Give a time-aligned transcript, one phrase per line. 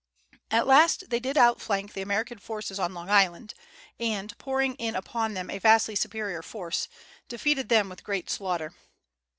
[0.49, 3.53] At last they did outflank the American forces on Long Island,
[3.99, 6.87] and, pouring in upon them a vastly superior force,
[7.29, 8.73] defeated them with great slaughter.